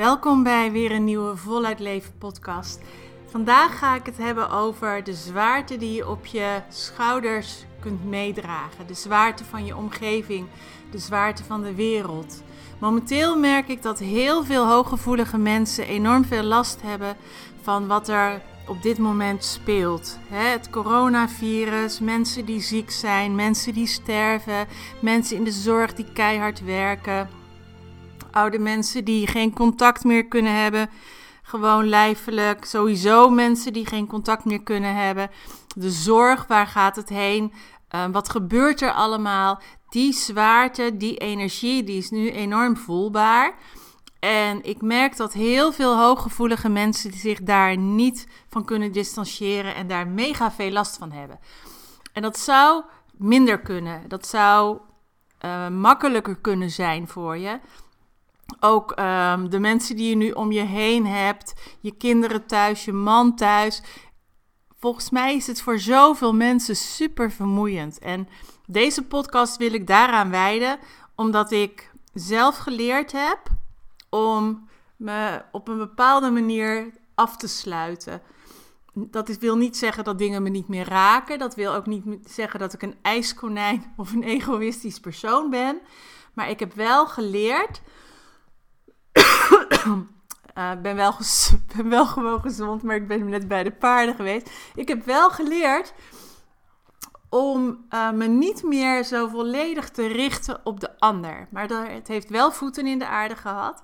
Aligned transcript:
Welkom 0.00 0.42
bij 0.42 0.72
weer 0.72 0.92
een 0.92 1.04
nieuwe 1.04 1.36
Voluit 1.36 1.80
Leven 1.80 2.12
podcast. 2.18 2.80
Vandaag 3.26 3.78
ga 3.78 3.94
ik 3.94 4.06
het 4.06 4.16
hebben 4.16 4.50
over 4.50 5.04
de 5.04 5.14
zwaarte 5.14 5.76
die 5.76 5.92
je 5.94 6.08
op 6.08 6.26
je 6.26 6.62
schouders 6.68 7.64
kunt 7.80 8.04
meedragen. 8.04 8.86
De 8.86 8.94
zwaarte 8.94 9.44
van 9.44 9.64
je 9.64 9.76
omgeving, 9.76 10.46
de 10.90 10.98
zwaarte 10.98 11.44
van 11.44 11.62
de 11.62 11.74
wereld. 11.74 12.42
Momenteel 12.78 13.38
merk 13.38 13.68
ik 13.68 13.82
dat 13.82 13.98
heel 13.98 14.44
veel 14.44 14.66
hooggevoelige 14.66 15.38
mensen 15.38 15.86
enorm 15.86 16.24
veel 16.24 16.42
last 16.42 16.82
hebben 16.82 17.16
van 17.62 17.86
wat 17.86 18.08
er 18.08 18.42
op 18.68 18.82
dit 18.82 18.98
moment 18.98 19.44
speelt. 19.44 20.18
Het 20.28 20.70
coronavirus, 20.70 21.98
mensen 21.98 22.44
die 22.44 22.60
ziek 22.60 22.90
zijn, 22.90 23.34
mensen 23.34 23.74
die 23.74 23.86
sterven, 23.86 24.66
mensen 25.00 25.36
in 25.36 25.44
de 25.44 25.52
zorg 25.52 25.94
die 25.94 26.12
keihard 26.12 26.64
werken 26.64 27.39
oude 28.30 28.58
mensen 28.58 29.04
die 29.04 29.26
geen 29.26 29.52
contact 29.52 30.04
meer 30.04 30.26
kunnen 30.26 30.62
hebben. 30.62 30.90
Gewoon 31.42 31.88
lijfelijk. 31.88 32.64
Sowieso 32.64 33.30
mensen 33.30 33.72
die 33.72 33.86
geen 33.86 34.06
contact 34.06 34.44
meer 34.44 34.62
kunnen 34.62 34.94
hebben. 34.94 35.30
De 35.76 35.90
zorg, 35.90 36.46
waar 36.46 36.66
gaat 36.66 36.96
het 36.96 37.08
heen? 37.08 37.52
Uh, 37.94 38.04
wat 38.12 38.30
gebeurt 38.30 38.80
er 38.80 38.92
allemaal? 38.92 39.60
Die 39.88 40.12
zwaarte, 40.12 40.96
die 40.96 41.16
energie, 41.16 41.84
die 41.84 41.98
is 41.98 42.10
nu 42.10 42.30
enorm 42.30 42.76
voelbaar. 42.76 43.54
En 44.20 44.64
ik 44.64 44.82
merk 44.82 45.16
dat 45.16 45.32
heel 45.32 45.72
veel 45.72 45.98
hooggevoelige 45.98 46.68
mensen 46.68 47.12
zich 47.12 47.42
daar 47.42 47.76
niet 47.76 48.26
van 48.48 48.64
kunnen 48.64 48.92
distancieren 48.92 49.74
en 49.74 49.86
daar 49.86 50.08
mega 50.08 50.52
veel 50.52 50.70
last 50.70 50.96
van 50.96 51.12
hebben. 51.12 51.38
En 52.12 52.22
dat 52.22 52.38
zou 52.38 52.84
minder 53.12 53.60
kunnen. 53.60 54.08
Dat 54.08 54.26
zou 54.26 54.78
uh, 55.44 55.68
makkelijker 55.68 56.36
kunnen 56.36 56.70
zijn 56.70 57.08
voor 57.08 57.36
je. 57.36 57.60
Ook 58.60 58.90
um, 58.90 59.50
de 59.50 59.58
mensen 59.58 59.96
die 59.96 60.08
je 60.08 60.16
nu 60.16 60.30
om 60.30 60.52
je 60.52 60.60
heen 60.60 61.06
hebt, 61.06 61.52
je 61.80 61.96
kinderen 61.96 62.46
thuis, 62.46 62.84
je 62.84 62.92
man 62.92 63.36
thuis. 63.36 63.82
Volgens 64.78 65.10
mij 65.10 65.36
is 65.36 65.46
het 65.46 65.62
voor 65.62 65.78
zoveel 65.78 66.34
mensen 66.34 66.76
super 66.76 67.30
vermoeiend. 67.32 67.98
En 67.98 68.28
deze 68.66 69.02
podcast 69.02 69.56
wil 69.56 69.72
ik 69.72 69.86
daaraan 69.86 70.30
wijden, 70.30 70.78
omdat 71.14 71.50
ik 71.50 71.90
zelf 72.14 72.56
geleerd 72.56 73.12
heb 73.12 73.40
om 74.10 74.68
me 74.96 75.42
op 75.52 75.68
een 75.68 75.78
bepaalde 75.78 76.30
manier 76.30 76.92
af 77.14 77.36
te 77.36 77.48
sluiten. 77.48 78.22
Dat 78.94 79.28
wil 79.38 79.56
niet 79.56 79.76
zeggen 79.76 80.04
dat 80.04 80.18
dingen 80.18 80.42
me 80.42 80.48
niet 80.48 80.68
meer 80.68 80.88
raken. 80.88 81.38
Dat 81.38 81.54
wil 81.54 81.74
ook 81.74 81.86
niet 81.86 82.04
zeggen 82.24 82.60
dat 82.60 82.72
ik 82.72 82.82
een 82.82 82.96
ijskonijn 83.02 83.92
of 83.96 84.12
een 84.12 84.22
egoïstisch 84.22 85.00
persoon 85.00 85.50
ben. 85.50 85.80
Maar 86.34 86.50
ik 86.50 86.60
heb 86.60 86.74
wel 86.74 87.06
geleerd 87.06 87.80
uh, 89.70 90.72
ben, 90.82 90.96
wel 90.96 91.14
ben 91.76 91.88
wel 91.88 92.06
gewoon 92.06 92.40
gezond, 92.40 92.82
maar 92.82 92.96
ik 92.96 93.08
ben 93.08 93.28
net 93.28 93.48
bij 93.48 93.62
de 93.62 93.72
paarden 93.72 94.14
geweest. 94.14 94.50
Ik 94.74 94.88
heb 94.88 95.04
wel 95.04 95.30
geleerd 95.30 95.92
om 97.30 97.84
uh, 97.90 98.10
me 98.10 98.26
niet 98.26 98.62
meer 98.62 99.04
zo 99.04 99.28
volledig 99.28 99.90
te 99.90 100.06
richten 100.06 100.60
op 100.64 100.80
de 100.80 100.98
ander. 100.98 101.46
Maar 101.50 101.68
dat, 101.68 101.86
het 101.88 102.08
heeft 102.08 102.30
wel 102.30 102.52
voeten 102.52 102.86
in 102.86 102.98
de 102.98 103.06
aarde 103.06 103.36
gehad. 103.36 103.82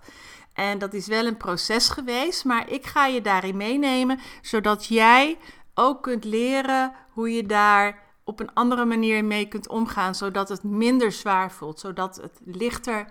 En 0.53 0.79
dat 0.79 0.95
is 0.95 1.07
wel 1.07 1.27
een 1.27 1.37
proces 1.37 1.89
geweest. 1.89 2.45
Maar 2.45 2.71
ik 2.71 2.87
ga 2.87 3.07
je 3.07 3.21
daarin 3.21 3.57
meenemen, 3.57 4.19
zodat 4.43 4.87
jij 4.87 5.39
ook 5.75 6.03
kunt 6.03 6.25
leren 6.25 6.93
hoe 7.11 7.33
je 7.33 7.47
daar 7.47 8.03
op 8.25 8.41
een 8.41 8.55
andere 8.55 8.85
manier 8.85 9.25
mee 9.25 9.49
kunt 9.49 9.69
omgaan. 9.69 10.15
Zodat 10.15 10.49
het 10.49 10.63
minder 10.63 11.13
zwaar 11.13 11.53
voelt. 11.53 11.81
Zodat 11.81 12.17
het 12.17 12.41
lichter 12.45 12.99
eh, 12.99 13.07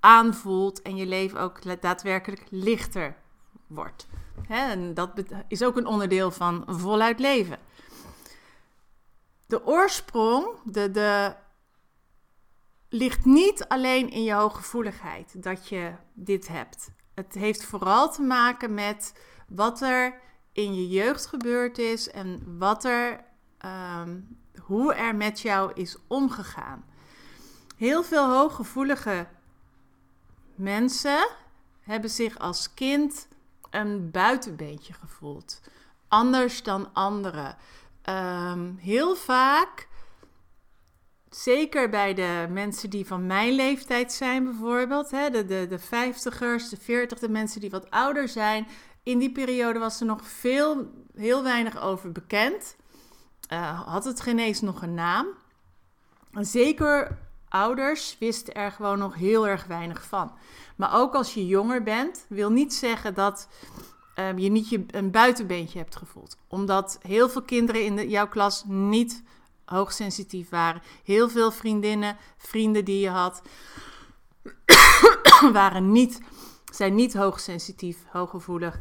aanvoelt 0.00 0.82
en 0.82 0.96
je 0.96 1.06
leven 1.06 1.40
ook 1.40 1.82
daadwerkelijk 1.82 2.46
lichter 2.50 3.16
wordt. 3.66 4.06
En 4.48 4.94
dat 4.94 5.10
is 5.48 5.62
ook 5.62 5.76
een 5.76 5.86
onderdeel 5.86 6.30
van 6.30 6.64
voluit 6.66 7.18
leven. 7.18 7.58
De 9.46 9.66
oorsprong 9.66 10.46
de, 10.64 10.90
de, 10.90 11.34
ligt 12.88 13.24
niet 13.24 13.68
alleen 13.68 14.10
in 14.10 14.22
je 14.22 14.32
hooggevoeligheid 14.32 15.42
dat 15.42 15.68
je 15.68 15.92
dit 16.12 16.48
hebt. 16.48 16.90
Het 17.14 17.34
heeft 17.34 17.64
vooral 17.64 18.12
te 18.12 18.22
maken 18.22 18.74
met 18.74 19.14
wat 19.48 19.80
er 19.80 20.20
in 20.52 20.74
je 20.74 20.88
jeugd 20.88 21.26
gebeurd 21.26 21.78
is 21.78 22.10
en 22.10 22.58
wat 22.58 22.84
er, 22.84 23.24
ehm, 23.58 24.20
hoe 24.60 24.94
er 24.94 25.14
met 25.14 25.40
jou 25.40 25.72
is 25.74 25.96
omgegaan. 26.06 26.84
Heel 27.76 28.02
veel 28.02 28.30
hooggevoelige 28.30 29.26
Mensen 30.54 31.28
hebben 31.80 32.10
zich 32.10 32.38
als 32.38 32.74
kind 32.74 33.28
een 33.70 34.10
buitenbeentje 34.10 34.92
gevoeld. 34.92 35.60
Anders 36.08 36.62
dan 36.62 36.92
anderen. 36.92 37.56
Um, 38.08 38.76
heel 38.80 39.16
vaak, 39.16 39.88
zeker 41.30 41.88
bij 41.88 42.14
de 42.14 42.46
mensen 42.50 42.90
die 42.90 43.06
van 43.06 43.26
mijn 43.26 43.52
leeftijd 43.52 44.12
zijn 44.12 44.44
bijvoorbeeld, 44.44 45.10
hè, 45.10 45.30
de, 45.30 45.44
de, 45.44 45.66
de 45.68 45.80
50ers, 45.80 46.70
de 46.70 46.76
40, 46.80 47.18
de 47.18 47.28
mensen 47.28 47.60
die 47.60 47.70
wat 47.70 47.90
ouder 47.90 48.28
zijn. 48.28 48.66
In 49.02 49.18
die 49.18 49.32
periode 49.32 49.78
was 49.78 50.00
er 50.00 50.06
nog 50.06 50.24
veel, 50.24 50.90
heel 51.14 51.42
weinig 51.42 51.80
over 51.80 52.12
bekend. 52.12 52.76
Uh, 53.52 53.80
had 53.80 54.04
het 54.04 54.20
geen 54.20 54.38
eens 54.38 54.60
nog 54.60 54.82
een 54.82 54.94
naam. 54.94 55.26
Zeker 56.32 57.18
ouders 57.54 58.16
wisten 58.18 58.54
er 58.54 58.72
gewoon 58.72 58.98
nog 58.98 59.14
heel 59.14 59.46
erg 59.46 59.64
weinig 59.64 60.04
van. 60.04 60.32
Maar 60.76 60.94
ook 60.94 61.14
als 61.14 61.34
je 61.34 61.46
jonger 61.46 61.82
bent, 61.82 62.24
wil 62.28 62.50
niet 62.50 62.74
zeggen 62.74 63.14
dat 63.14 63.48
um, 64.18 64.38
je 64.38 64.50
niet 64.50 64.68
je, 64.68 64.84
een 64.86 65.10
buitenbeentje 65.10 65.78
hebt 65.78 65.96
gevoeld. 65.96 66.36
Omdat 66.48 66.98
heel 67.02 67.28
veel 67.28 67.42
kinderen 67.42 67.84
in 67.84 67.96
de, 67.96 68.08
jouw 68.08 68.28
klas 68.28 68.64
niet 68.66 69.22
hoogsensitief 69.64 70.48
waren. 70.48 70.82
Heel 71.04 71.28
veel 71.28 71.50
vriendinnen, 71.50 72.16
vrienden 72.36 72.84
die 72.84 73.00
je 73.00 73.08
had, 73.08 73.42
waren 75.52 75.92
niet, 75.92 76.20
zijn 76.72 76.94
niet 76.94 77.14
hoogsensitief, 77.14 78.04
hooggevoelig. 78.08 78.78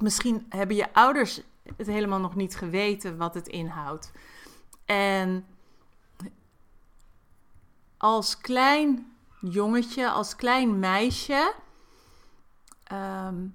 Misschien 0.00 0.46
hebben 0.48 0.76
je 0.76 0.94
ouders 0.94 1.40
het 1.76 1.86
helemaal 1.86 2.20
nog 2.20 2.34
niet 2.34 2.56
geweten 2.56 3.16
wat 3.16 3.34
het 3.34 3.48
inhoudt. 3.48 4.12
En 4.84 5.46
als 8.02 8.40
klein 8.40 9.12
jongetje, 9.40 10.10
als 10.10 10.36
klein 10.36 10.78
meisje, 10.78 11.54
ehm, 12.84 13.46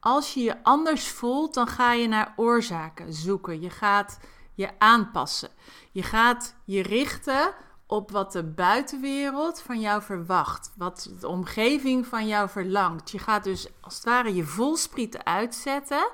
als 0.00 0.34
je 0.34 0.40
je 0.40 0.62
anders 0.62 1.08
voelt, 1.08 1.54
dan 1.54 1.66
ga 1.66 1.92
je 1.92 2.08
naar 2.08 2.32
oorzaken 2.36 3.12
zoeken. 3.12 3.60
Je 3.60 3.70
gaat 3.70 4.18
je 4.54 4.70
aanpassen. 4.78 5.48
Je 5.90 6.02
gaat 6.02 6.54
je 6.64 6.82
richten 6.82 7.54
op 7.86 8.10
wat 8.10 8.32
de 8.32 8.44
buitenwereld 8.44 9.60
van 9.60 9.80
jou 9.80 10.02
verwacht, 10.02 10.72
wat 10.76 11.10
de 11.20 11.28
omgeving 11.28 12.06
van 12.06 12.26
jou 12.26 12.48
verlangt. 12.48 13.10
Je 13.10 13.18
gaat 13.18 13.44
dus 13.44 13.68
als 13.80 13.94
het 13.94 14.04
ware 14.04 14.34
je 14.34 14.44
volsprieten 14.44 15.26
uitzetten 15.26 16.10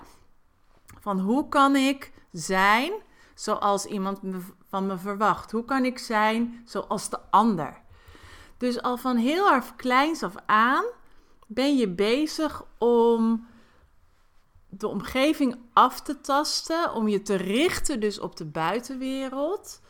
van 1.01 1.19
hoe 1.19 1.49
kan 1.49 1.77
ik 1.77 2.13
zijn 2.33 2.93
zoals 3.35 3.87
iemand 3.87 4.21
van 4.69 4.87
me 4.87 4.99
verwacht? 4.99 5.51
Hoe 5.51 5.65
kan 5.65 5.85
ik 5.85 5.99
zijn 5.99 6.63
zoals 6.65 7.09
de 7.09 7.19
ander? 7.31 7.83
Dus 8.57 8.83
al 8.83 8.97
van 8.97 9.17
heel 9.17 9.51
erg 9.51 9.77
kleins 9.77 10.23
af 10.23 10.35
aan 10.47 10.85
ben 11.47 11.77
je 11.77 11.89
bezig 11.89 12.65
om 12.79 13.47
de 14.69 14.89
omgeving 14.89 15.57
af 15.73 16.01
te 16.01 16.21
tasten, 16.21 16.93
om 16.93 17.09
je 17.09 17.23
te 17.23 17.35
richten 17.35 18.01
dus 18.01 18.19
op 18.19 18.37
de 18.37 18.45
buitenwereld, 18.45 19.81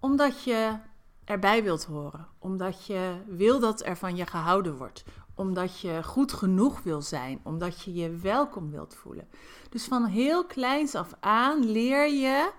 omdat 0.00 0.42
je 0.42 0.78
erbij 1.24 1.62
wilt 1.62 1.84
horen, 1.84 2.28
omdat 2.38 2.86
je 2.86 3.22
wil 3.26 3.60
dat 3.60 3.84
er 3.84 3.96
van 3.96 4.16
je 4.16 4.26
gehouden 4.26 4.76
wordt, 4.76 5.04
omdat 5.34 5.80
je 5.80 6.02
goed 6.02 6.32
genoeg 6.32 6.82
wil 6.82 7.02
zijn, 7.02 7.40
omdat 7.42 7.82
je 7.82 7.94
je 7.94 8.16
welkom 8.16 8.70
wilt 8.70 8.94
voelen. 8.94 9.28
Dus 9.70 9.84
van 9.84 10.04
heel 10.04 10.44
kleins 10.46 10.94
af 10.94 11.14
aan 11.20 11.70
leer 11.70 12.08
je 12.08 12.52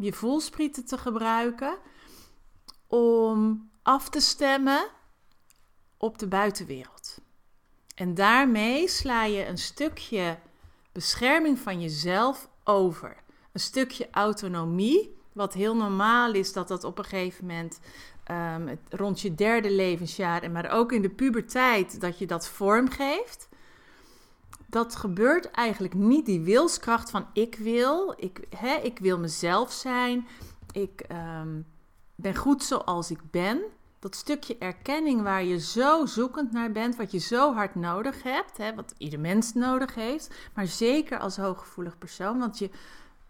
je 0.00 0.12
voelsprieten 0.12 0.84
te 0.84 0.98
gebruiken 0.98 1.76
om 2.86 3.70
af 3.82 4.08
te 4.08 4.20
stemmen 4.20 4.88
op 5.96 6.18
de 6.18 6.26
buitenwereld. 6.26 7.18
En 7.94 8.14
daarmee 8.14 8.88
sla 8.88 9.24
je 9.24 9.46
een 9.46 9.58
stukje 9.58 10.38
bescherming 10.92 11.58
van 11.58 11.80
jezelf 11.80 12.48
over. 12.64 13.16
Een 13.52 13.60
stukje 13.60 14.08
autonomie, 14.10 15.16
wat 15.32 15.54
heel 15.54 15.76
normaal 15.76 16.32
is 16.32 16.52
dat 16.52 16.68
dat 16.68 16.84
op 16.84 16.98
een 16.98 17.04
gegeven 17.04 17.46
moment 17.46 17.80
um, 18.30 18.78
rond 18.88 19.20
je 19.20 19.34
derde 19.34 19.70
levensjaar 19.70 20.42
en 20.42 20.52
maar 20.52 20.70
ook 20.70 20.92
in 20.92 21.02
de 21.02 21.10
puberteit 21.10 22.00
dat 22.00 22.18
je 22.18 22.26
dat 22.26 22.48
vormgeeft. 22.48 23.48
Dat 24.70 24.96
gebeurt 24.96 25.50
eigenlijk 25.50 25.94
niet. 25.94 26.26
Die 26.26 26.40
wilskracht 26.40 27.10
van 27.10 27.26
ik 27.32 27.54
wil, 27.54 28.14
ik, 28.16 28.46
hè, 28.56 28.74
ik 28.74 28.98
wil 28.98 29.18
mezelf 29.18 29.72
zijn, 29.72 30.26
ik 30.72 31.04
um, 31.40 31.66
ben 32.14 32.36
goed 32.36 32.62
zoals 32.62 33.10
ik 33.10 33.30
ben. 33.30 33.62
Dat 33.98 34.14
stukje 34.14 34.58
erkenning 34.58 35.22
waar 35.22 35.44
je 35.44 35.58
zo 35.58 36.06
zoekend 36.06 36.52
naar 36.52 36.72
bent, 36.72 36.96
wat 36.96 37.10
je 37.10 37.18
zo 37.18 37.54
hard 37.54 37.74
nodig 37.74 38.22
hebt, 38.22 38.56
hè, 38.56 38.74
wat 38.74 38.94
ieder 38.98 39.20
mens 39.20 39.54
nodig 39.54 39.94
heeft, 39.94 40.34
maar 40.54 40.66
zeker 40.66 41.18
als 41.18 41.36
hooggevoelig 41.36 41.98
persoon, 41.98 42.38
want 42.38 42.58
je 42.58 42.70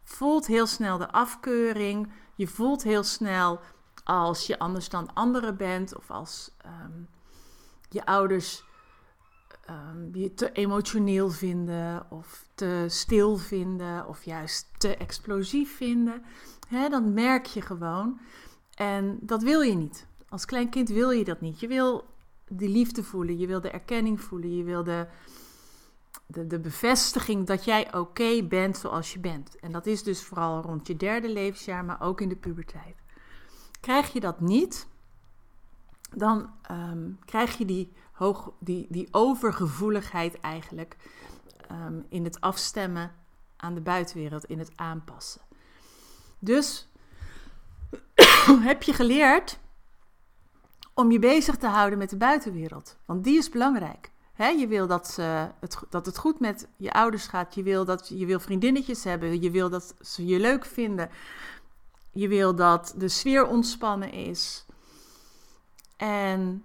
voelt 0.05 0.47
heel 0.47 0.67
snel 0.67 0.99
de 0.99 1.11
afkeuring, 1.11 2.13
je 2.35 2.47
voelt 2.47 2.83
heel 2.83 3.03
snel 3.03 3.61
als 4.05 4.47
je 4.47 4.59
anders 4.59 4.89
dan 4.89 5.15
anderen 5.15 5.57
bent 5.57 5.97
of 5.97 6.11
als 6.11 6.51
um, 6.67 7.09
je 7.89 8.07
ouders 8.07 8.65
um, 9.71 10.11
je 10.13 10.35
te 10.35 10.53
emotioneel 10.53 11.31
vinden 11.31 12.07
of 12.11 12.47
te 12.55 12.85
stil 12.89 13.37
vinden 13.37 14.07
of 14.07 14.25
juist 14.25 14.69
te 14.79 14.97
explosief 14.97 15.77
vinden, 15.77 16.23
hè, 16.69 16.89
dan 16.89 17.15
merk 17.15 17.47
je 17.47 17.61
gewoon. 17.61 18.21
En 18.75 19.19
dat 19.21 19.43
wil 19.43 19.61
je 19.61 19.75
niet. 19.75 20.07
Als 20.29 20.45
klein 20.45 20.69
kind 20.69 20.89
wil 20.89 21.11
je 21.11 21.25
dat 21.25 21.41
niet. 21.41 21.61
Je 21.61 21.67
wil 21.67 22.05
die 22.49 22.69
liefde 22.69 23.03
voelen, 23.03 23.39
je 23.39 23.47
wil 23.47 23.61
de 23.61 23.71
erkenning 23.71 24.21
voelen, 24.21 24.57
je 24.57 24.65
wil 24.65 24.85
de, 24.85 25.07
de, 26.27 26.47
de 26.47 26.59
bevestiging 26.59 27.47
dat 27.47 27.65
jij 27.65 27.95
oké 27.95 28.43
bent 28.43 28.77
zoals 28.77 29.13
je 29.13 29.19
bent. 29.19 29.57
En 29.57 29.73
dat 29.73 29.87
is 29.87 30.03
dus 30.03 30.23
vooral 30.23 30.63
rond 30.63 30.87
je 30.87 30.97
derde 30.97 31.29
levensjaar, 31.29 31.85
maar 31.85 32.01
ook 32.01 32.21
in 32.21 32.29
de 32.29 32.37
puberteit. 32.37 32.97
Krijg 33.81 34.13
je 34.13 34.21
dat 34.21 34.41
niet, 34.41 34.87
dan 36.15 36.51
um, 36.71 37.19
krijg 37.25 37.59
je 37.59 37.65
die, 37.65 37.93
hoog, 38.13 38.53
die, 38.59 38.87
die 38.89 39.09
overgevoeligheid 39.11 40.41
eigenlijk 40.41 40.97
um, 41.71 42.07
in 42.09 42.25
het 42.25 42.41
afstemmen 42.41 43.13
aan 43.57 43.75
de 43.75 43.81
buitenwereld, 43.81 44.45
in 44.45 44.59
het 44.59 44.73
aanpassen. 44.77 45.41
Dus 46.39 46.89
heb 48.71 48.83
je 48.83 48.93
geleerd 48.93 49.59
om 50.95 51.11
je 51.11 51.19
bezig 51.19 51.57
te 51.57 51.67
houden 51.67 51.99
met 51.99 52.11
de 52.11 52.17
buitenwereld. 52.17 52.97
Want 53.05 53.25
die 53.25 53.39
is 53.39 53.49
belangrijk. 53.49 54.11
je 54.37 54.67
wil 54.69 54.87
dat, 54.87 55.09
ze, 55.09 55.49
het, 55.61 55.79
dat 55.91 56.07
het 56.07 56.19
goed 56.19 56.41
met 56.41 56.69
je 56.77 56.93
ouders 56.93 57.27
gaat. 57.27 57.55
Je 57.55 57.63
wil, 57.63 57.85
dat, 57.85 58.09
je 58.09 58.27
wil 58.27 58.41
vriendinnetjes 58.41 59.05
hebben. 59.05 59.41
Je 59.41 59.51
wil 59.51 59.71
dat 59.71 59.95
ze 60.01 60.27
je 60.27 60.39
leuk 60.39 60.65
vinden. 60.65 61.11
Je 62.13 62.29
wil 62.29 62.55
dat 62.55 62.95
de 62.97 63.09
sfeer 63.09 63.47
ontspannen 63.47 64.13
is. 64.13 64.65
En 66.01 66.65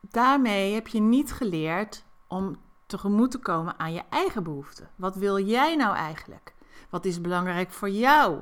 daarmee 0.00 0.74
heb 0.74 0.88
je 0.88 1.00
niet 1.00 1.32
geleerd 1.32 2.04
om 2.28 2.56
tegemoet 2.86 3.30
te 3.30 3.38
komen 3.38 3.78
aan 3.78 3.92
je 3.92 4.02
eigen 4.08 4.42
behoeften. 4.42 4.90
Wat 4.96 5.16
wil 5.16 5.38
jij 5.38 5.76
nou 5.76 5.96
eigenlijk? 5.96 6.54
Wat 6.90 7.04
is 7.04 7.20
belangrijk 7.20 7.70
voor 7.70 7.90
jou? 7.90 8.40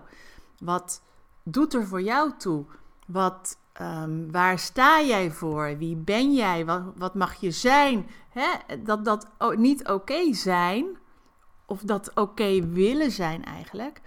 Wat 0.58 1.02
doet 1.42 1.74
er 1.74 1.86
voor 1.86 2.02
jou 2.02 2.32
toe? 2.36 2.64
Wat 3.06 3.58
Um, 3.80 4.32
waar 4.32 4.58
sta 4.58 5.02
jij 5.02 5.30
voor? 5.30 5.76
Wie 5.76 5.96
ben 5.96 6.34
jij? 6.34 6.64
Wat, 6.66 6.82
wat 6.96 7.14
mag 7.14 7.34
je 7.34 7.50
zijn? 7.50 8.08
Dat 8.78 9.04
dat 9.04 9.28
niet 9.56 9.88
oké 9.88 10.34
zijn, 10.34 10.98
of 11.66 11.80
dat 11.80 12.14
oké 12.14 12.66
willen 12.66 13.10
zijn 13.10 13.44
eigenlijk, 13.44 14.00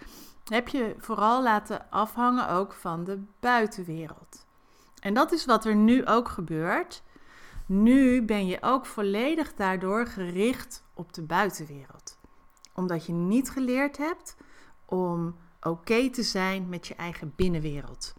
heb 0.45 0.67
je 0.67 0.95
vooral 0.97 1.43
laten 1.43 1.89
afhangen 1.89 2.49
ook 2.49 2.73
van 2.73 3.03
de 3.03 3.23
buitenwereld. 3.39 4.45
En 5.01 5.13
dat 5.13 5.31
is 5.31 5.45
wat 5.45 5.65
er 5.65 5.75
nu 5.75 6.05
ook 6.05 6.29
gebeurt. 6.29 7.03
Nu 7.65 8.25
ben 8.25 8.47
je 8.47 8.57
ook 8.61 8.85
volledig 8.85 9.53
daardoor 9.53 10.05
gericht 10.05 10.83
op 10.93 11.13
de 11.13 11.21
buitenwereld. 11.21 12.19
Omdat 12.73 13.05
je 13.05 13.13
niet 13.13 13.49
geleerd 13.49 13.97
hebt 13.97 14.35
om 14.85 15.35
oké 15.61 16.09
te 16.09 16.23
zijn 16.23 16.69
met 16.69 16.87
je 16.87 16.95
eigen 16.95 17.33
binnenwereld 17.35 18.13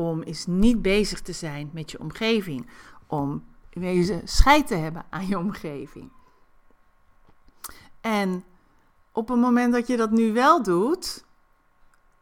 om 0.00 0.22
is 0.22 0.46
niet 0.46 0.82
bezig 0.82 1.20
te 1.20 1.32
zijn 1.32 1.70
met 1.72 1.90
je 1.90 2.00
omgeving. 2.00 2.66
Om 3.06 3.44
wezen 3.70 4.28
scheid 4.28 4.66
te 4.66 4.74
hebben 4.74 5.04
aan 5.10 5.26
je 5.26 5.38
omgeving. 5.38 6.10
En 8.00 8.44
op 9.12 9.28
het 9.28 9.38
moment 9.38 9.72
dat 9.72 9.86
je 9.86 9.96
dat 9.96 10.10
nu 10.10 10.32
wel 10.32 10.62
doet, 10.62 11.24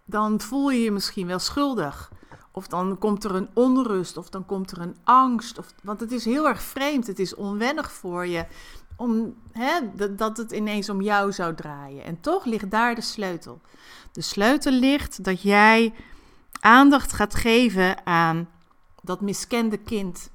dan 0.05 0.41
voel 0.41 0.71
je 0.71 0.83
je 0.83 0.91
misschien 0.91 1.27
wel 1.27 1.39
schuldig. 1.39 2.13
Of 2.59 2.67
dan 2.67 2.99
komt 2.99 3.25
er 3.25 3.35
een 3.35 3.49
onrust, 3.55 4.17
of 4.17 4.29
dan 4.29 4.47
komt 4.47 4.71
er 4.71 4.81
een 4.81 4.97
angst. 5.05 5.59
Of, 5.59 5.75
want 5.83 6.01
het 6.01 6.13
is 6.13 6.25
heel 6.25 6.49
erg 6.49 6.63
vreemd, 6.63 7.07
het 7.07 7.19
is 7.19 7.35
onwennig 7.35 7.93
voor 7.93 8.27
je 8.27 8.47
om, 8.97 9.37
hè, 9.53 9.81
dat 10.17 10.37
het 10.37 10.53
ineens 10.53 10.89
om 10.89 11.01
jou 11.01 11.33
zou 11.33 11.55
draaien. 11.55 12.05
En 12.05 12.21
toch 12.21 12.45
ligt 12.45 12.71
daar 12.71 12.95
de 12.95 13.01
sleutel. 13.01 13.61
De 14.13 14.21
sleutel 14.21 14.73
ligt 14.73 15.25
dat 15.25 15.43
jij 15.43 15.95
aandacht 16.61 17.13
gaat 17.13 17.35
geven 17.35 18.07
aan 18.07 18.49
dat 19.03 19.21
miskende 19.21 19.77
kind, 19.77 20.31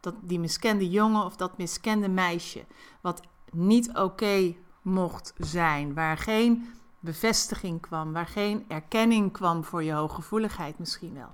dat, 0.00 0.14
die 0.20 0.38
miskende 0.38 0.90
jongen 0.90 1.24
of 1.24 1.36
dat 1.36 1.58
miskende 1.58 2.08
meisje, 2.08 2.64
wat 3.00 3.20
niet 3.50 3.96
oké 3.96 4.54
mocht 4.82 5.32
zijn, 5.36 5.94
waar 5.94 6.16
geen 6.16 6.68
bevestiging 7.00 7.80
kwam, 7.80 8.12
waar 8.12 8.26
geen 8.26 8.64
erkenning 8.68 9.32
kwam 9.32 9.64
voor 9.64 9.82
je 9.82 9.92
hooggevoeligheid 9.92 10.78
misschien 10.78 11.14
wel. 11.14 11.32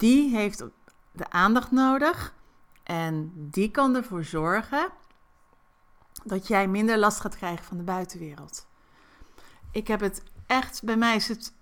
Die 0.00 0.36
heeft 0.36 0.64
de 1.12 1.30
aandacht 1.30 1.70
nodig 1.70 2.34
en 2.82 3.32
die 3.34 3.70
kan 3.70 3.94
ervoor 3.96 4.24
zorgen 4.24 4.88
dat 6.24 6.46
jij 6.46 6.68
minder 6.68 6.98
last 6.98 7.20
gaat 7.20 7.36
krijgen 7.36 7.64
van 7.64 7.76
de 7.76 7.82
buitenwereld. 7.82 8.66
Ik 9.72 9.86
heb 9.86 10.00
het 10.00 10.22
echt, 10.46 10.82
bij 10.84 10.96
mij 10.96 11.16
is 11.16 11.28
het 11.28 11.52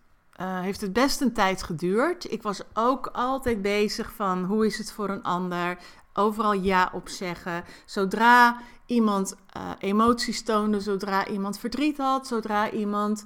uh, 0.41 0.61
heeft 0.61 0.81
het 0.81 0.93
best 0.93 1.21
een 1.21 1.33
tijd 1.33 1.63
geduurd. 1.63 2.33
Ik 2.33 2.43
was 2.43 2.63
ook 2.75 3.07
altijd 3.07 3.63
bezig 3.63 4.13
van 4.13 4.45
hoe 4.45 4.67
is 4.67 4.79
het 4.79 4.93
voor 4.93 5.09
een 5.09 5.23
ander. 5.23 5.79
Overal 6.13 6.53
ja 6.53 6.91
op 6.93 7.09
zeggen. 7.09 7.65
Zodra 7.85 8.57
iemand 8.87 9.37
uh, 9.57 9.71
emoties 9.79 10.43
toonde, 10.43 10.81
zodra 10.81 11.27
iemand 11.27 11.59
verdriet 11.59 11.99
had, 11.99 12.27
zodra 12.27 12.71
iemand 12.71 13.25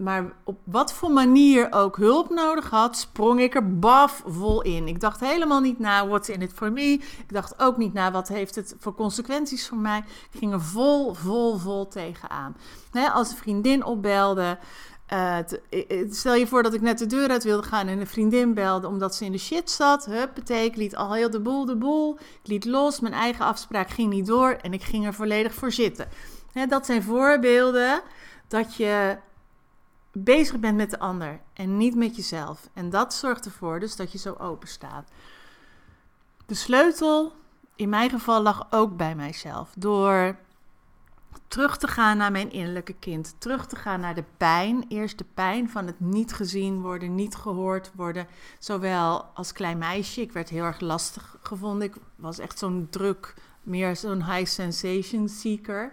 maar 0.00 0.32
op 0.44 0.58
wat 0.64 0.92
voor 0.92 1.10
manier 1.10 1.72
ook 1.72 1.96
hulp 1.96 2.30
nodig 2.30 2.70
had, 2.70 2.96
sprong 2.96 3.40
ik 3.40 3.54
er 3.54 3.78
baf 3.78 4.22
vol 4.26 4.62
in. 4.62 4.88
Ik 4.88 5.00
dacht 5.00 5.20
helemaal 5.20 5.60
niet 5.60 5.78
na, 5.78 6.06
what's 6.06 6.28
in 6.28 6.42
it 6.42 6.52
for 6.52 6.72
me? 6.72 6.92
Ik 6.92 7.32
dacht 7.32 7.58
ook 7.58 7.76
niet 7.76 7.92
na, 7.92 8.10
wat 8.10 8.28
heeft 8.28 8.54
het 8.54 8.74
voor 8.78 8.94
consequenties 8.94 9.68
voor 9.68 9.78
mij? 9.78 9.98
Ik 10.32 10.38
ging 10.38 10.52
er 10.52 10.62
vol, 10.62 11.14
vol, 11.14 11.56
vol 11.56 11.88
tegenaan. 11.88 12.56
Als 13.12 13.30
een 13.30 13.36
vriendin 13.36 13.84
opbelde, 13.84 14.58
uh, 15.12 15.36
stel 16.10 16.34
je 16.34 16.46
voor 16.46 16.62
dat 16.62 16.74
ik 16.74 16.80
net 16.80 16.98
de 16.98 17.06
deur 17.06 17.28
uit 17.28 17.44
wilde 17.44 17.66
gaan 17.66 17.86
en 17.86 17.98
een 17.98 18.06
vriendin 18.06 18.54
belde 18.54 18.86
omdat 18.86 19.14
ze 19.14 19.24
in 19.24 19.32
de 19.32 19.38
shit 19.38 19.70
zat. 19.70 20.04
Huppatee, 20.06 20.64
ik 20.64 20.76
liet 20.76 20.96
al 20.96 21.12
heel 21.12 21.30
de 21.30 21.40
boel 21.40 21.64
de 21.64 21.76
boel. 21.76 22.18
Ik 22.42 22.48
liet 22.48 22.64
los, 22.64 23.00
mijn 23.00 23.14
eigen 23.14 23.44
afspraak 23.44 23.90
ging 23.90 24.12
niet 24.12 24.26
door 24.26 24.50
en 24.50 24.72
ik 24.72 24.82
ging 24.82 25.06
er 25.06 25.14
volledig 25.14 25.54
voor 25.54 25.72
zitten. 25.72 26.08
dat 26.68 26.86
zijn 26.86 27.02
voorbeelden 27.02 28.02
dat 28.48 28.74
je 28.74 29.16
bezig 30.12 30.58
bent 30.58 30.76
met 30.76 30.90
de 30.90 30.98
ander 30.98 31.40
en 31.52 31.76
niet 31.76 31.94
met 31.94 32.16
jezelf. 32.16 32.68
En 32.72 32.90
dat 32.90 33.14
zorgt 33.14 33.44
ervoor 33.44 33.80
dus 33.80 33.96
dat 33.96 34.12
je 34.12 34.18
zo 34.18 34.34
open 34.38 34.68
staat. 34.68 35.10
De 36.46 36.54
sleutel 36.54 37.32
in 37.76 37.88
mijn 37.88 38.10
geval 38.10 38.42
lag 38.42 38.66
ook 38.70 38.96
bij 38.96 39.14
mijzelf. 39.14 39.72
Door 39.76 40.36
terug 41.48 41.76
te 41.76 41.88
gaan 41.88 42.16
naar 42.16 42.30
mijn 42.30 42.52
innerlijke 42.52 42.94
kind. 42.98 43.34
Terug 43.38 43.66
te 43.66 43.76
gaan 43.76 44.00
naar 44.00 44.14
de 44.14 44.24
pijn. 44.36 44.84
Eerst 44.88 45.18
de 45.18 45.24
pijn 45.34 45.70
van 45.70 45.86
het 45.86 46.00
niet 46.00 46.32
gezien 46.32 46.80
worden, 46.80 47.14
niet 47.14 47.34
gehoord 47.34 47.90
worden. 47.94 48.26
Zowel 48.58 49.24
als 49.34 49.52
klein 49.52 49.78
meisje. 49.78 50.20
Ik 50.20 50.32
werd 50.32 50.48
heel 50.48 50.64
erg 50.64 50.80
lastig 50.80 51.36
gevonden. 51.42 51.88
Ik 51.88 51.96
was 52.16 52.38
echt 52.38 52.58
zo'n 52.58 52.86
druk, 52.90 53.34
meer 53.62 53.96
zo'n 53.96 54.24
high 54.24 54.50
sensation 54.50 55.28
seeker. 55.28 55.92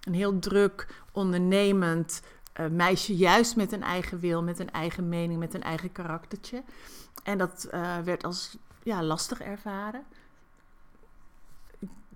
Een 0.00 0.14
heel 0.14 0.38
druk, 0.38 1.02
ondernemend 1.12 2.20
uh, 2.60 2.66
meisje, 2.66 3.16
juist 3.16 3.56
met 3.56 3.72
een 3.72 3.82
eigen 3.82 4.18
wil, 4.18 4.42
met 4.42 4.58
een 4.58 4.70
eigen 4.70 5.08
mening, 5.08 5.38
met 5.38 5.54
een 5.54 5.62
eigen 5.62 5.92
karaktertje. 5.92 6.62
En 7.22 7.38
dat 7.38 7.68
uh, 7.74 7.98
werd 7.98 8.24
als 8.24 8.56
ja, 8.82 9.02
lastig 9.02 9.40
ervaren 9.40 10.04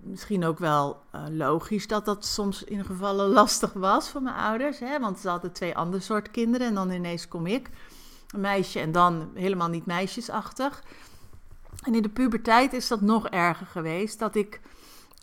misschien 0.03 0.45
ook 0.45 0.59
wel 0.59 1.01
uh, 1.15 1.23
logisch 1.29 1.87
dat 1.87 2.05
dat 2.05 2.25
soms 2.25 2.63
in 2.63 2.85
gevallen 2.85 3.29
lastig 3.39 3.73
was 3.73 4.09
voor 4.09 4.21
mijn 4.21 4.35
ouders. 4.35 4.79
Hè? 4.79 4.99
Want 4.99 5.19
ze 5.19 5.29
hadden 5.29 5.51
twee 5.51 5.75
andere 5.75 6.03
soort 6.03 6.31
kinderen 6.31 6.67
en 6.67 6.73
dan 6.73 6.91
ineens 6.91 7.27
kom 7.27 7.45
ik. 7.45 7.69
Een 8.27 8.39
meisje 8.39 8.79
en 8.79 8.91
dan 8.91 9.31
helemaal 9.33 9.69
niet 9.69 9.85
meisjesachtig. 9.85 10.83
En 11.81 11.95
in 11.95 12.01
de 12.01 12.09
puberteit 12.09 12.73
is 12.73 12.87
dat 12.87 13.01
nog 13.01 13.27
erger 13.27 13.65
geweest. 13.65 14.19
Dat 14.19 14.35
ik 14.35 14.61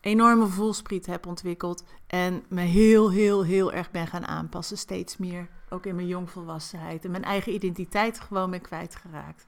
enorme 0.00 0.46
voelspriet 0.46 1.06
heb 1.06 1.26
ontwikkeld. 1.26 1.84
En 2.06 2.44
me 2.48 2.60
heel, 2.60 3.10
heel, 3.10 3.44
heel 3.44 3.72
erg 3.72 3.90
ben 3.90 4.06
gaan 4.06 4.26
aanpassen. 4.26 4.78
Steeds 4.78 5.16
meer. 5.16 5.48
Ook 5.68 5.86
in 5.86 5.94
mijn 5.94 6.06
jongvolwassenheid. 6.06 7.04
En 7.04 7.10
mijn 7.10 7.24
eigen 7.24 7.54
identiteit 7.54 8.20
gewoon 8.20 8.50
ben 8.50 8.60
kwijtgeraakt. 8.60 9.44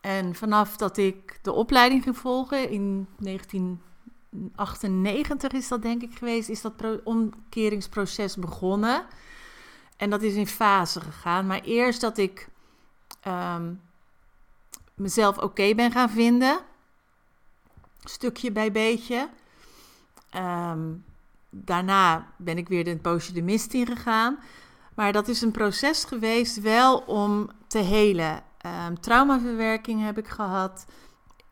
En 0.00 0.34
vanaf 0.34 0.76
dat 0.76 0.96
ik 0.96 1.38
de 1.42 1.52
opleiding 1.52 2.02
ging 2.02 2.16
volgen 2.16 2.70
in 2.70 3.06
19 3.18 3.80
98 4.54 5.52
is 5.52 5.68
dat 5.68 5.82
denk 5.82 6.02
ik 6.02 6.18
geweest, 6.18 6.48
is 6.48 6.60
dat 6.60 6.72
omkeringsproces 7.04 8.36
begonnen. 8.36 9.06
En 9.96 10.10
dat 10.10 10.22
is 10.22 10.34
in 10.34 10.46
fase 10.46 11.00
gegaan. 11.00 11.46
Maar 11.46 11.60
eerst 11.60 12.00
dat 12.00 12.18
ik 12.18 12.48
ehm, 13.20 13.72
mezelf 14.94 15.38
oké 15.38 15.74
ben 15.74 15.92
gaan 15.92 16.10
vinden, 16.10 16.58
stukje 18.04 18.52
bij 18.52 18.72
beetje. 18.72 19.28
Ehm, 20.30 20.94
daarna 21.50 22.26
ben 22.36 22.58
ik 22.58 22.68
weer 22.68 22.88
een 22.88 23.00
poosje 23.00 23.32
de 23.32 23.42
mist 23.42 23.74
ingegaan. 23.74 24.38
Maar 24.94 25.12
dat 25.12 25.28
is 25.28 25.42
een 25.42 25.50
proces 25.50 26.04
geweest 26.04 26.60
wel 26.60 26.98
om 26.98 27.50
te 27.66 27.78
helen. 27.78 28.42
Um, 28.86 29.00
traumaverwerking 29.00 30.02
heb 30.02 30.18
ik 30.18 30.28
gehad. 30.28 30.86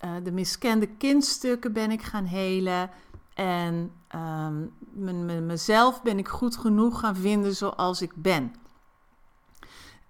Uh, 0.04 0.11
de 0.23 0.33
miskende 0.33 0.87
kindstukken 0.87 1.73
ben 1.73 1.90
ik 1.90 2.02
gaan 2.02 2.25
helen. 2.25 2.90
En 3.35 3.92
um, 4.14 5.47
mezelf 5.47 6.02
ben 6.02 6.18
ik 6.18 6.28
goed 6.28 6.56
genoeg 6.56 7.00
gaan 7.00 7.16
vinden 7.16 7.54
zoals 7.54 8.02
ik 8.02 8.12
ben. 8.14 8.54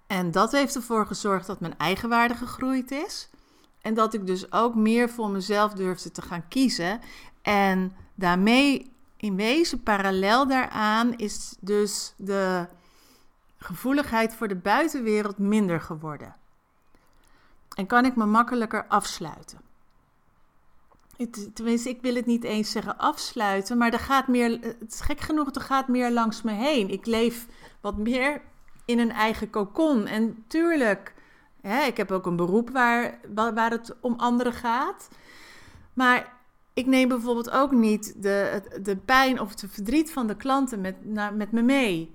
En 0.06 0.30
dat 0.30 0.52
heeft 0.52 0.74
ervoor 0.74 1.06
gezorgd 1.06 1.46
dat 1.46 1.60
mijn 1.60 1.78
eigenwaarde 1.78 2.34
gegroeid 2.34 2.90
is. 2.90 3.28
En 3.80 3.94
dat 3.94 4.14
ik 4.14 4.26
dus 4.26 4.52
ook 4.52 4.74
meer 4.74 5.08
voor 5.08 5.30
mezelf 5.30 5.72
durfde 5.72 6.10
te 6.10 6.22
gaan 6.22 6.48
kiezen. 6.48 7.00
En 7.42 7.92
daarmee, 8.16 8.92
in 9.16 9.36
wezen 9.36 9.82
parallel 9.82 10.46
daaraan, 10.46 11.16
is 11.16 11.56
dus 11.60 12.14
de 12.16 12.66
gevoeligheid 13.58 14.34
voor 14.34 14.48
de 14.48 14.56
buitenwereld 14.56 15.38
minder 15.38 15.80
geworden. 15.80 16.36
En 17.74 17.86
kan 17.86 18.04
ik 18.04 18.16
me 18.16 18.26
makkelijker 18.26 18.86
afsluiten. 18.88 19.60
Tenminste, 21.54 21.88
ik 21.88 22.00
wil 22.00 22.14
het 22.14 22.26
niet 22.26 22.44
eens 22.44 22.70
zeggen 22.70 22.98
afsluiten, 22.98 23.78
maar 23.78 23.92
er 23.92 23.98
gaat 23.98 24.28
meer, 24.28 24.50
het 24.60 24.92
is 24.92 25.00
gek 25.00 25.20
genoeg, 25.20 25.54
er 25.54 25.60
gaat 25.60 25.88
meer 25.88 26.10
langs 26.10 26.42
me 26.42 26.52
heen. 26.52 26.90
Ik 26.90 27.06
leef 27.06 27.46
wat 27.80 27.96
meer 27.96 28.42
in 28.84 28.98
een 28.98 29.12
eigen 29.12 29.50
kokon. 29.50 30.06
En 30.06 30.44
tuurlijk, 30.46 31.14
hè, 31.60 31.82
ik 31.82 31.96
heb 31.96 32.10
ook 32.10 32.26
een 32.26 32.36
beroep 32.36 32.70
waar, 32.70 33.18
waar 33.34 33.70
het 33.70 33.96
om 34.00 34.14
anderen 34.16 34.52
gaat. 34.52 35.08
Maar 35.92 36.35
ik 36.76 36.86
neem 36.86 37.08
bijvoorbeeld 37.08 37.50
ook 37.50 37.70
niet 37.72 38.22
de, 38.22 38.62
de 38.82 38.96
pijn 38.96 39.40
of 39.40 39.50
het 39.50 39.64
verdriet 39.68 40.12
van 40.12 40.26
de 40.26 40.36
klanten 40.36 40.80
met, 40.80 40.96
met 41.34 41.52
me 41.52 41.62
mee. 41.62 42.14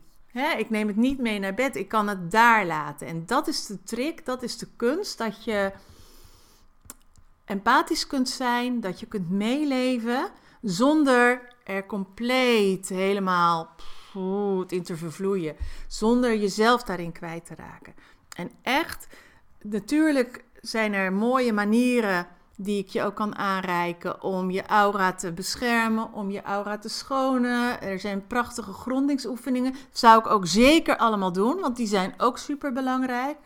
Ik 0.57 0.69
neem 0.69 0.87
het 0.87 0.95
niet 0.95 1.19
mee 1.19 1.39
naar 1.39 1.53
bed, 1.53 1.75
ik 1.75 1.87
kan 1.87 2.07
het 2.07 2.31
daar 2.31 2.65
laten. 2.65 3.07
En 3.07 3.25
dat 3.25 3.47
is 3.47 3.65
de 3.65 3.83
trick, 3.83 4.25
dat 4.25 4.43
is 4.43 4.57
de 4.57 4.67
kunst, 4.75 5.17
dat 5.17 5.43
je 5.43 5.71
empathisch 7.45 8.07
kunt 8.07 8.29
zijn, 8.29 8.79
dat 8.79 8.99
je 8.99 9.05
kunt 9.05 9.29
meeleven 9.29 10.29
zonder 10.61 11.55
er 11.63 11.85
compleet 11.85 12.89
helemaal 12.89 13.69
pff, 13.75 14.15
in 14.67 14.83
te 14.83 14.97
vervloeien, 14.97 15.55
zonder 15.87 16.37
jezelf 16.37 16.83
daarin 16.83 17.11
kwijt 17.11 17.45
te 17.45 17.55
raken. 17.55 17.93
En 18.35 18.51
echt, 18.61 19.07
natuurlijk 19.61 20.43
zijn 20.59 20.93
er 20.93 21.13
mooie 21.13 21.53
manieren 21.53 22.27
die 22.63 22.83
ik 22.83 22.89
je 22.89 23.03
ook 23.03 23.15
kan 23.15 23.35
aanreiken 23.35 24.21
om 24.21 24.51
je 24.51 24.65
aura 24.65 25.13
te 25.13 25.31
beschermen, 25.31 26.13
om 26.13 26.31
je 26.31 26.41
aura 26.41 26.77
te 26.77 26.89
schonen. 26.89 27.81
Er 27.81 27.99
zijn 27.99 28.27
prachtige 28.27 28.73
grondingsoefeningen. 28.73 29.71
Dat 29.71 29.81
zou 29.91 30.19
ik 30.19 30.27
ook 30.27 30.47
zeker 30.47 30.97
allemaal 30.97 31.31
doen, 31.31 31.59
want 31.59 31.75
die 31.75 31.87
zijn 31.87 32.13
ook 32.17 32.37
super 32.37 32.73
belangrijk. 32.73 33.37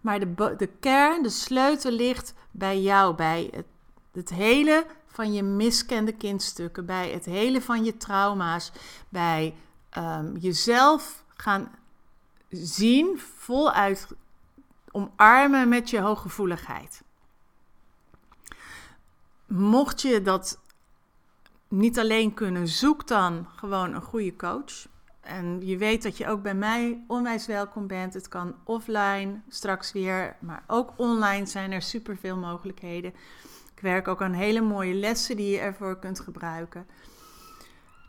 Maar 0.00 0.20
de, 0.20 0.54
de 0.56 0.70
kern, 0.80 1.22
de 1.22 1.30
sleutel 1.30 1.90
ligt 1.90 2.34
bij 2.50 2.80
jou, 2.80 3.14
bij 3.14 3.48
het, 3.54 3.66
het 4.12 4.30
hele 4.30 4.86
van 5.06 5.32
je 5.32 5.42
miskende 5.42 6.12
kindstukken, 6.12 6.86
bij 6.86 7.10
het 7.10 7.24
hele 7.24 7.62
van 7.62 7.84
je 7.84 7.96
trauma's, 7.96 8.72
bij 9.08 9.54
um, 9.98 10.36
jezelf 10.36 11.24
gaan 11.34 11.70
zien, 12.50 13.18
voluit 13.18 14.08
omarmen 14.90 15.68
met 15.68 15.90
je 15.90 16.00
hooggevoeligheid. 16.00 17.02
Mocht 19.48 20.02
je 20.02 20.22
dat 20.22 20.60
niet 21.68 21.98
alleen 21.98 22.34
kunnen, 22.34 22.68
zoek 22.68 23.06
dan 23.06 23.46
gewoon 23.56 23.94
een 23.94 24.02
goede 24.02 24.36
coach. 24.36 24.86
En 25.20 25.66
je 25.66 25.76
weet 25.76 26.02
dat 26.02 26.16
je 26.16 26.28
ook 26.28 26.42
bij 26.42 26.54
mij 26.54 27.04
onwijs 27.06 27.46
welkom 27.46 27.86
bent. 27.86 28.14
Het 28.14 28.28
kan 28.28 28.54
offline 28.64 29.40
straks 29.48 29.92
weer, 29.92 30.36
maar 30.40 30.62
ook 30.66 30.92
online 30.96 31.46
zijn 31.46 31.72
er 31.72 31.82
superveel 31.82 32.36
mogelijkheden. 32.36 33.12
Ik 33.74 33.82
werk 33.82 34.08
ook 34.08 34.22
aan 34.22 34.32
hele 34.32 34.60
mooie 34.60 34.94
lessen 34.94 35.36
die 35.36 35.50
je 35.50 35.58
ervoor 35.58 35.98
kunt 35.98 36.20
gebruiken. 36.20 36.86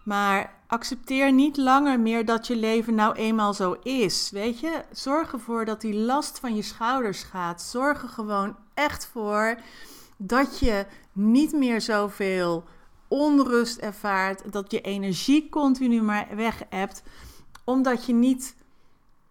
Maar 0.03 0.53
accepteer 0.67 1.31
niet 1.31 1.57
langer 1.57 1.99
meer 1.99 2.25
dat 2.25 2.47
je 2.47 2.55
leven 2.55 2.95
nou 2.95 3.15
eenmaal 3.15 3.53
zo 3.53 3.77
is. 3.83 4.29
Weet 4.31 4.59
je, 4.59 4.83
zorg 4.91 5.31
ervoor 5.31 5.65
dat 5.65 5.81
die 5.81 5.95
last 5.95 6.39
van 6.39 6.55
je 6.55 6.61
schouders 6.61 7.23
gaat. 7.23 7.61
Zorg 7.61 8.01
er 8.01 8.09
gewoon 8.09 8.55
echt 8.73 9.05
voor 9.05 9.59
dat 10.21 10.59
je 10.59 10.85
niet 11.11 11.53
meer 11.53 11.81
zoveel 11.81 12.63
onrust 13.07 13.77
ervaart, 13.77 14.51
dat 14.51 14.71
je 14.71 14.81
energie 14.81 15.49
continu 15.49 16.01
maar 16.01 16.35
weg 16.35 16.63
hebt, 16.69 17.03
omdat 17.63 18.05
je 18.05 18.13
niet 18.13 18.55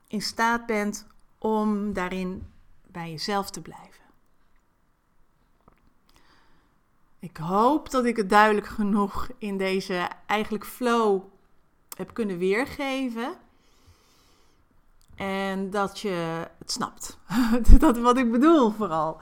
in 0.06 0.22
staat 0.22 0.66
bent 0.66 1.06
om 1.38 1.92
daarin 1.92 2.46
bij 2.86 3.10
jezelf 3.10 3.50
te 3.50 3.60
blijven. 3.60 4.02
Ik 7.18 7.36
hoop 7.36 7.90
dat 7.90 8.04
ik 8.04 8.16
het 8.16 8.30
duidelijk 8.30 8.66
genoeg 8.66 9.28
in 9.38 9.58
deze 9.58 10.08
eigenlijk 10.26 10.64
flow 10.64 11.22
heb 11.96 12.14
kunnen 12.14 12.38
weergeven. 12.38 13.34
En 15.14 15.70
dat 15.70 16.00
je 16.00 16.46
het 16.58 16.72
snapt. 16.72 17.18
dat 17.78 17.98
wat 17.98 18.16
ik 18.16 18.30
bedoel 18.30 18.70
vooral. 18.70 19.20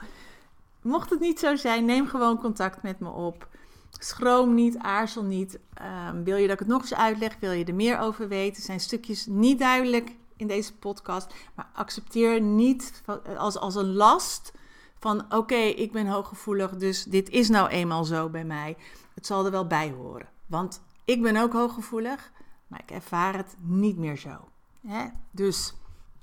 Mocht 0.87 1.09
het 1.09 1.19
niet 1.19 1.39
zo 1.39 1.55
zijn, 1.55 1.85
neem 1.85 2.07
gewoon 2.07 2.39
contact 2.39 2.81
met 2.83 2.99
me 2.99 3.09
op. 3.09 3.47
Schroom 3.91 4.53
niet, 4.53 4.77
aarzel 4.77 5.23
niet. 5.23 5.59
Ehm, 5.73 6.23
wil 6.23 6.35
je 6.35 6.47
dat 6.47 6.53
ik 6.53 6.59
het 6.59 6.67
nog 6.67 6.81
eens 6.81 6.93
uitleg? 6.93 7.37
Wil 7.39 7.51
je 7.51 7.65
er 7.65 7.75
meer 7.75 7.99
over 7.99 8.27
weten? 8.27 8.63
Zijn 8.63 8.79
stukjes 8.79 9.25
niet 9.25 9.59
duidelijk 9.59 10.15
in 10.35 10.47
deze 10.47 10.75
podcast. 10.75 11.33
Maar 11.55 11.69
accepteer 11.73 12.41
niet 12.41 13.03
als, 13.37 13.57
als 13.57 13.75
een 13.75 13.93
last 13.93 14.53
van 14.99 15.25
oké, 15.33 15.55
ik 15.55 15.91
ben 15.91 16.07
hooggevoelig, 16.07 16.75
dus 16.75 17.03
dit 17.03 17.29
is 17.29 17.49
nou 17.49 17.69
eenmaal 17.69 18.03
zo 18.03 18.29
bij 18.29 18.45
mij. 18.45 18.77
Het 19.13 19.25
zal 19.25 19.45
er 19.45 19.51
wel 19.51 19.67
bij 19.67 19.91
horen. 19.91 20.29
Want 20.45 20.81
ik 21.05 21.21
ben 21.21 21.37
ook 21.37 21.53
hooggevoelig, 21.53 22.31
maar 22.67 22.81
ik 22.83 22.91
ervaar 22.91 23.35
het 23.35 23.55
niet 23.59 23.97
meer 23.97 24.17
zo. 24.17 24.47
Hè? 24.87 25.07
Dus 25.31 25.73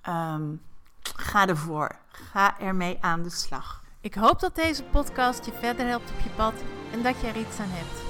um, 0.09 0.63
ga 1.03 1.49
ervoor. 1.49 1.97
Ga 2.09 2.61
ermee 2.61 2.99
aan 3.01 3.23
de 3.23 3.31
slag. 3.31 3.84
Ik 4.05 4.15
hoop 4.15 4.41
dat 4.41 4.55
deze 4.55 4.83
podcast 4.83 5.45
je 5.45 5.53
verder 5.61 5.87
helpt 5.87 6.11
op 6.11 6.21
je 6.23 6.29
pad 6.37 6.55
en 6.93 7.03
dat 7.03 7.21
je 7.21 7.27
er 7.27 7.37
iets 7.37 7.59
aan 7.59 7.71
hebt. 7.71 8.03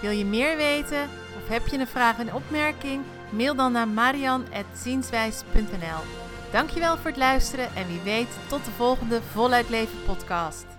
Wil 0.00 0.10
je 0.10 0.24
meer 0.24 0.56
weten 0.56 1.02
of 1.42 1.48
heb 1.48 1.66
je 1.66 1.78
een 1.78 1.86
vraag 1.86 2.18
en 2.18 2.34
opmerking? 2.34 3.02
Mail 3.30 3.54
dan 3.54 3.72
naar 3.72 3.88
marian.zienswijs.nl 3.88 6.00
Dankjewel 6.52 6.96
voor 6.96 7.06
het 7.06 7.16
luisteren 7.16 7.74
en 7.74 7.86
wie 7.86 8.00
weet 8.00 8.38
tot 8.46 8.64
de 8.64 8.70
volgende 8.70 9.22
Voluit 9.22 9.68
Leven 9.68 10.02
podcast. 10.06 10.77